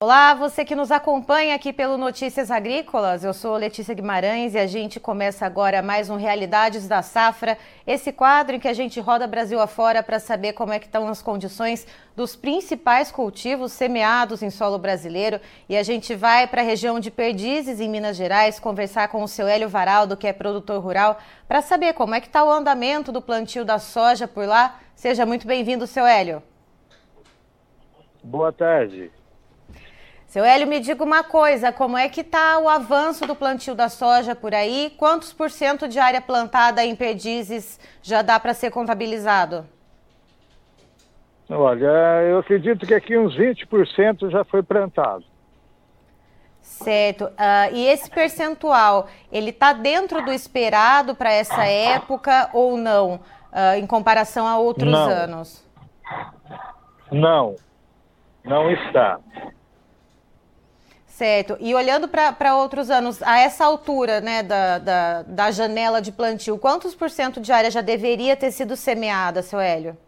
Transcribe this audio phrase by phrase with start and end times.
[0.00, 3.22] Olá, você que nos acompanha aqui pelo Notícias Agrícolas.
[3.22, 8.10] Eu sou Letícia Guimarães e a gente começa agora mais um Realidades da Safra, esse
[8.10, 11.20] quadro em que a gente roda Brasil afora para saber como é que estão as
[11.20, 15.38] condições dos principais cultivos semeados em solo brasileiro.
[15.68, 19.28] E a gente vai para a região de Perdizes, em Minas Gerais, conversar com o
[19.28, 23.12] seu Hélio Varaldo, que é produtor rural, para saber como é que está o andamento
[23.12, 24.80] do plantio da soja por lá.
[24.94, 26.42] Seja muito bem-vindo, seu Hélio.
[28.24, 29.10] Boa tarde.
[30.30, 33.88] Seu Hélio, me diga uma coisa, como é que está o avanço do plantio da
[33.88, 34.94] soja por aí?
[34.96, 39.66] Quantos por cento de área plantada em perdizes já dá para ser contabilizado?
[41.48, 41.88] Olha,
[42.30, 45.24] eu acredito que aqui uns 20% já foi plantado.
[46.62, 47.24] Certo.
[47.24, 53.74] Uh, e esse percentual, ele está dentro do esperado para essa época ou não, uh,
[53.76, 55.10] em comparação a outros não.
[55.10, 55.68] anos?
[57.10, 57.56] Não,
[58.44, 59.18] não está.
[61.20, 61.58] Certo.
[61.60, 66.56] E olhando para outros anos, a essa altura né, da, da, da, janela de plantio,
[66.56, 69.98] quantos por cento de área já deveria ter sido semeada, seu Hélio?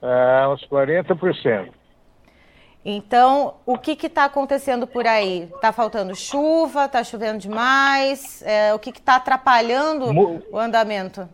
[0.00, 1.72] É, uns 40%.
[2.82, 5.42] Então, o que está acontecendo por aí?
[5.54, 6.86] Está faltando chuva?
[6.86, 8.42] Está chovendo demais?
[8.46, 10.42] É, o que está atrapalhando Mo...
[10.50, 11.28] o andamento?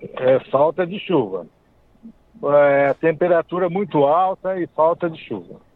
[0.00, 1.46] É falta de chuva.
[2.42, 5.68] É, temperatura muito alta e falta de chuva.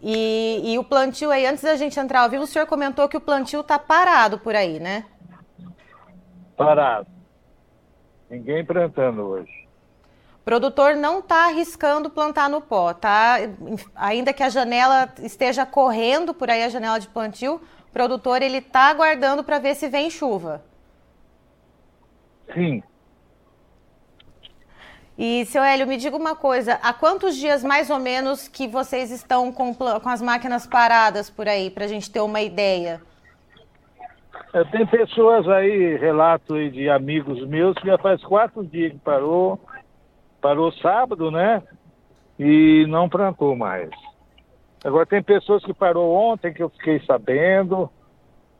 [0.00, 3.16] E, e, o plantio aí, antes da gente entrar ao vivo, o senhor comentou que
[3.16, 5.04] o plantio está parado por aí, né?
[6.56, 7.06] Parado.
[8.30, 9.66] Ninguém plantando hoje.
[10.40, 13.36] O produtor não está arriscando plantar no pó, tá?
[13.94, 18.58] Ainda que a janela esteja correndo por aí, a janela de plantio, o produtor ele
[18.58, 20.62] está aguardando para ver se vem chuva.
[22.54, 22.82] Sim,
[25.18, 29.10] e, seu Hélio, me diga uma coisa: há quantos dias mais ou menos que vocês
[29.10, 33.02] estão com, com as máquinas paradas por aí, para a gente ter uma ideia?
[34.52, 38.98] É, tem pessoas aí, relato aí de amigos meus, que já faz quatro dias que
[39.00, 39.60] parou,
[40.40, 41.64] parou sábado, né?
[42.38, 43.90] E não plantou mais.
[44.84, 47.90] Agora tem pessoas que parou ontem, que eu fiquei sabendo.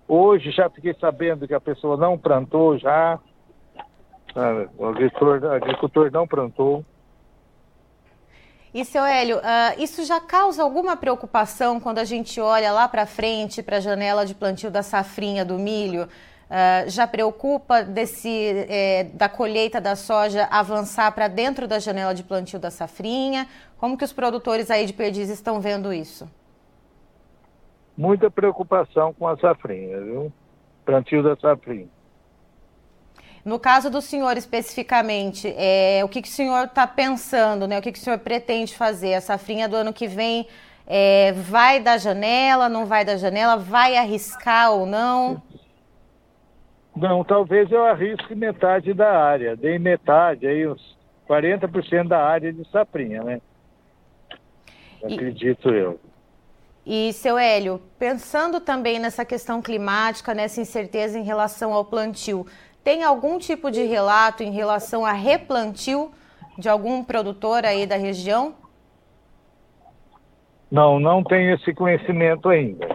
[0.08, 3.20] Hoje já fiquei sabendo que a pessoa não plantou já.
[4.76, 6.84] O agricultor, o agricultor não plantou.
[8.72, 13.06] E, seu Hélio, uh, isso já causa alguma preocupação quando a gente olha lá para
[13.06, 16.04] frente, para a janela de plantio da safrinha do milho?
[16.04, 22.22] Uh, já preocupa desse, é, da colheita da soja avançar para dentro da janela de
[22.22, 23.48] plantio da safrinha?
[23.78, 26.30] Como que os produtores aí de perdiz estão vendo isso?
[27.96, 30.32] Muita preocupação com a safrinha, viu?
[30.84, 31.88] Plantio da safrinha.
[33.48, 37.78] No caso do senhor especificamente, é, o que, que o senhor está pensando, né?
[37.78, 39.14] O que, que o senhor pretende fazer?
[39.14, 40.46] A safrinha do ano que vem
[40.86, 45.42] é, vai da janela, não vai da janela, vai arriscar ou não?
[46.94, 50.94] Não, talvez eu arrisque metade da área, dei metade, aí uns
[51.26, 53.40] 40% da área de safrinha, né?
[55.02, 55.78] Acredito e...
[55.78, 55.98] eu.
[56.90, 62.46] E, seu Hélio, pensando também nessa questão climática, nessa incerteza em relação ao plantio,
[62.88, 66.10] tem algum tipo de relato em relação a replantio
[66.56, 68.54] de algum produtor aí da região?
[70.70, 72.88] Não, não tenho esse conhecimento ainda.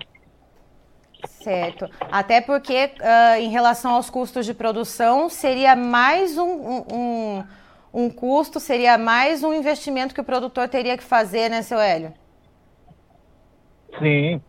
[1.27, 1.87] Certo.
[2.11, 7.43] Até porque, uh, em relação aos custos de produção, seria mais um, um,
[7.93, 12.15] um custo, seria mais um investimento que o produtor teria que fazer, né, seu Hélio?
[13.99, 14.41] Sim.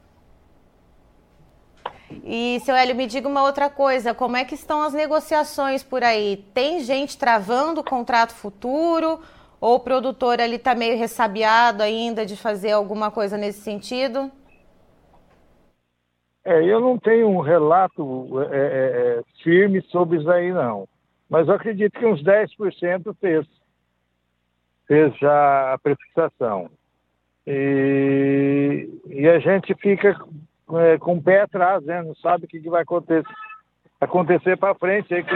[2.24, 6.02] E, seu Hélio, me diga uma outra coisa: como é que estão as negociações por
[6.04, 6.44] aí?
[6.54, 9.20] Tem gente travando o contrato futuro?
[9.60, 14.30] Ou o produtor ali está meio ressabiado ainda de fazer alguma coisa nesse sentido?
[16.44, 18.58] É, eu não tenho um relato é, é,
[19.18, 20.86] é firme sobre isso aí, não.
[21.30, 23.46] Mas eu acredito que uns 10% fez,
[24.86, 26.70] fez já a prefixação.
[27.46, 30.14] E, e a gente fica
[30.78, 32.02] é, com o pé atrás, né?
[32.02, 33.24] Não sabe o que, que vai acontecer,
[34.00, 35.30] acontecer para frente aí com,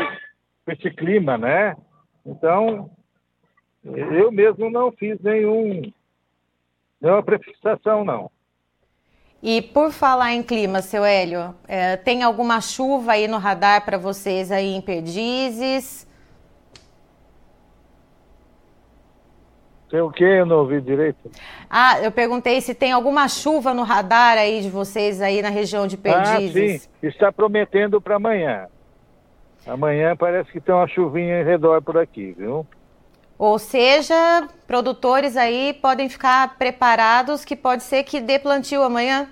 [0.65, 1.77] com esse clima, né?
[2.25, 2.91] Então,
[3.85, 5.83] eu mesmo não fiz nenhum,
[7.01, 8.31] nenhuma prefixação, não.
[9.43, 13.97] E por falar em clima, seu Hélio, é, tem alguma chuva aí no radar para
[13.97, 16.08] vocês aí em Perdizes?
[19.91, 20.25] Tem o quê?
[20.25, 21.31] Eu não ouvi direito.
[21.69, 25.87] Ah, eu perguntei se tem alguma chuva no radar aí de vocês aí na região
[25.87, 26.85] de Perdizes.
[26.85, 27.07] Ah, sim.
[27.07, 28.67] Está prometendo para amanhã.
[29.67, 32.67] Amanhã parece que tem uma chuvinha em redor por aqui, viu?
[33.39, 39.29] Ou seja, produtores aí podem ficar preparados que pode ser que dê plantio amanhã?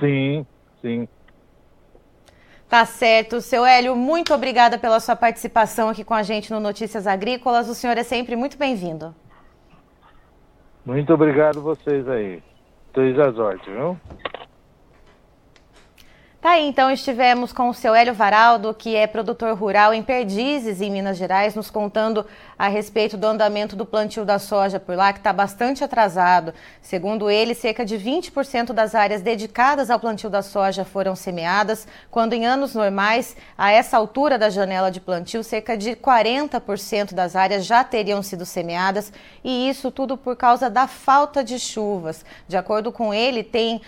[0.00, 0.46] Sim,
[0.80, 1.08] sim.
[2.72, 3.42] Tá certo.
[3.42, 7.68] Seu Hélio, muito obrigada pela sua participação aqui com a gente no Notícias Agrícolas.
[7.68, 9.14] O senhor é sempre muito bem-vindo.
[10.82, 12.42] Muito obrigado vocês aí.
[12.94, 14.00] Três às ordens, viu?
[16.52, 20.90] Aí, então estivemos com o seu Hélio Varaldo, que é produtor rural em Perdizes, em
[20.90, 22.26] Minas Gerais, nos contando
[22.58, 26.52] a respeito do andamento do plantio da soja por lá, que está bastante atrasado.
[26.82, 32.34] Segundo ele, cerca de 20% das áreas dedicadas ao plantio da soja foram semeadas, quando
[32.34, 37.64] em anos normais, a essa altura da janela de plantio, cerca de 40% das áreas
[37.64, 39.10] já teriam sido semeadas,
[39.42, 42.26] e isso tudo por causa da falta de chuvas.
[42.46, 43.82] De acordo com ele, tem uh,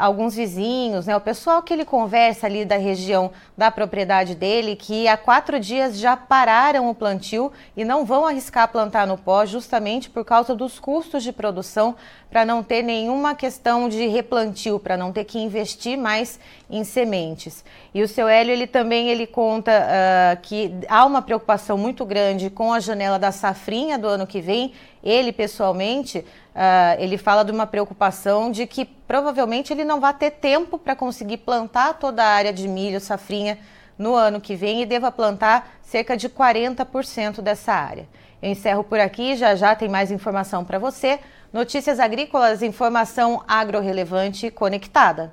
[0.00, 2.05] alguns vizinhos, né, o pessoal que ele conversa
[2.44, 7.84] ali da região da propriedade dele que há quatro dias já pararam o plantio e
[7.84, 11.94] não vão arriscar plantar no pó justamente por causa dos custos de produção
[12.30, 16.38] para não ter nenhuma questão de replantio, para não ter que investir mais
[16.68, 17.64] em sementes.
[17.94, 22.50] E o seu Hélio ele também ele conta uh, que há uma preocupação muito grande
[22.50, 24.72] com a janela da safrinha do ano que vem.
[25.06, 30.32] Ele pessoalmente uh, ele fala de uma preocupação de que provavelmente ele não vai ter
[30.32, 33.56] tempo para conseguir plantar toda a área de milho safrinha
[33.96, 38.08] no ano que vem e deva plantar cerca de 40% dessa área.
[38.42, 41.20] Eu encerro por aqui, já já tem mais informação para você.
[41.52, 45.32] Notícias agrícolas, informação agro-relevante conectada.